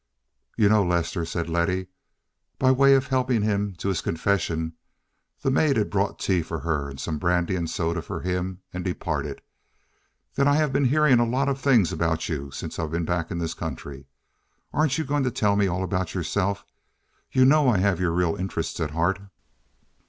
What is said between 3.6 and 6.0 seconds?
to his confession—the maid had